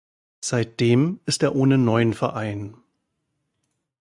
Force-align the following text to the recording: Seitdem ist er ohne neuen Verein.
Seitdem 0.43 1.19
ist 1.27 1.43
er 1.43 1.55
ohne 1.55 1.77
neuen 1.77 2.15
Verein. 2.15 2.75